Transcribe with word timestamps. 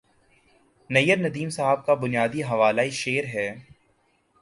نیّرندیم 0.89 1.49
صاحب 1.49 1.85
کا 1.85 1.93
بنیادی 1.93 2.43
حوالہ 2.43 2.89
شعر 2.91 3.25
ہے 3.25 3.49